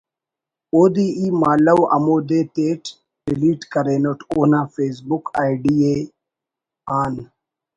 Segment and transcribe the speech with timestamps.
[0.73, 2.81] اودے ای مہالو ہمو دے tight
[3.25, 5.95] delete کرینُٹ اونا فیس بُک آئی ڈی ءِ
[6.99, 7.13] اَن